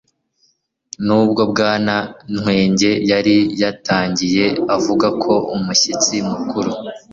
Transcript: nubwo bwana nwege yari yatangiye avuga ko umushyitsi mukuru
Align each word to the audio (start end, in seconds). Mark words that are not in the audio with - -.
nubwo 1.05 1.41
bwana 1.51 1.95
nwege 2.37 2.91
yari 3.11 3.35
yatangiye 3.61 4.45
avuga 4.75 5.07
ko 5.23 5.33
umushyitsi 5.55 6.13
mukuru 6.29 6.71